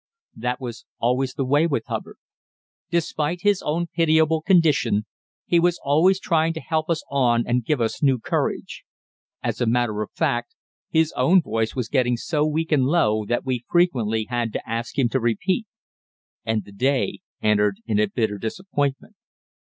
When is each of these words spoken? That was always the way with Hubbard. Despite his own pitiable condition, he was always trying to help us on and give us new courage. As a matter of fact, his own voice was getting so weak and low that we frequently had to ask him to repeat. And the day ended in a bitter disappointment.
That 0.35 0.59
was 0.59 0.85
always 0.97 1.35
the 1.35 1.45
way 1.45 1.67
with 1.67 1.85
Hubbard. 1.85 2.17
Despite 2.89 3.41
his 3.43 3.61
own 3.61 3.85
pitiable 3.85 4.41
condition, 4.41 5.05
he 5.45 5.59
was 5.59 5.79
always 5.83 6.19
trying 6.19 6.53
to 6.53 6.59
help 6.59 6.89
us 6.89 7.03
on 7.11 7.43
and 7.45 7.63
give 7.63 7.79
us 7.79 8.01
new 8.01 8.17
courage. 8.17 8.83
As 9.43 9.61
a 9.61 9.67
matter 9.67 10.01
of 10.01 10.09
fact, 10.09 10.55
his 10.89 11.11
own 11.15 11.39
voice 11.39 11.75
was 11.75 11.87
getting 11.87 12.17
so 12.17 12.43
weak 12.47 12.71
and 12.71 12.85
low 12.85 13.25
that 13.25 13.45
we 13.45 13.63
frequently 13.69 14.25
had 14.27 14.51
to 14.53 14.67
ask 14.67 14.97
him 14.97 15.07
to 15.09 15.19
repeat. 15.19 15.67
And 16.43 16.65
the 16.65 16.71
day 16.71 17.19
ended 17.39 17.73
in 17.85 17.99
a 17.99 18.07
bitter 18.07 18.39
disappointment. 18.39 19.15